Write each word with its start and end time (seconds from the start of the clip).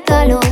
color 0.00 0.45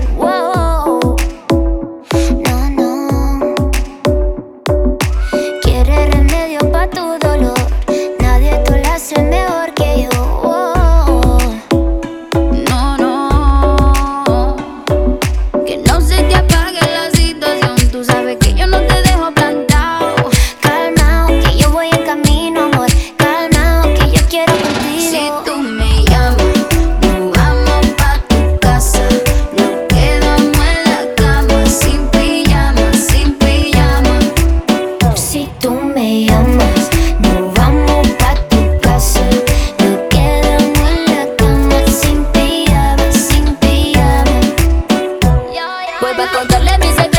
Don't 46.49 46.65
let 46.65 46.81
me 46.81 46.93
say 46.93 47.14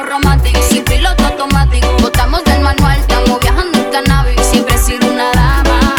como 0.00 0.10
romantic, 0.10 0.56
sin 0.62 0.84
piloto 0.84 1.24
automático. 1.24 1.88
Botamos 2.00 2.44
del 2.44 2.60
manual, 2.60 2.98
estamos 2.98 3.40
viajando 3.40 3.78
en 3.78 3.90
cannabis. 3.90 4.40
Siempre 4.42 4.74
he 4.74 4.78
sido 4.78 5.10
una 5.10 5.30
dama, 5.32 5.94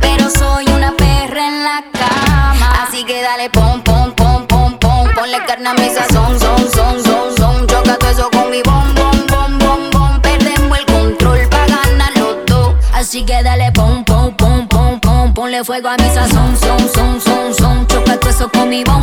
pero 0.00 0.28
soy 0.30 0.66
una 0.68 0.92
perra 0.96 1.46
en 1.46 1.64
la 1.64 1.84
cama. 1.92 2.86
Así 2.86 3.04
que 3.04 3.22
dale 3.22 3.50
pom, 3.50 3.80
pom, 3.82 4.12
pom, 4.12 4.46
pom, 4.46 4.78
pom. 4.78 5.08
Ponle 5.14 5.38
carne 5.46 5.68
a 5.68 5.74
mi 5.74 5.88
sazón, 5.90 6.38
son, 6.38 6.70
son, 6.70 7.02
son, 7.02 7.36
son. 7.36 7.66
Choca 7.66 7.96
todo 7.96 8.10
eso 8.10 8.30
con 8.30 8.50
mi 8.50 8.62
bom, 8.62 8.94
bom, 8.94 9.26
bom, 9.28 9.58
bom, 9.58 9.90
bom. 9.90 10.20
Perdemos 10.20 10.78
el 10.78 10.86
control 10.86 11.48
para 11.48 11.66
ganar 11.66 12.12
los 12.16 12.36
dos. 12.46 12.74
Así 12.92 13.24
que 13.24 13.42
dale 13.42 13.72
pom, 13.72 14.04
pom, 14.04 14.34
pom, 14.36 14.68
pom, 14.68 15.00
pom. 15.00 15.34
Ponle 15.34 15.64
fuego 15.64 15.88
a 15.88 15.96
mi 15.96 16.08
sazón, 16.14 16.56
son, 16.56 16.88
son, 16.88 17.20
son, 17.20 17.54
son. 17.54 17.86
Choca 17.86 18.16
todo 18.18 18.30
eso 18.30 18.50
con 18.50 18.68
mi 18.68 18.84
bom. 18.84 18.99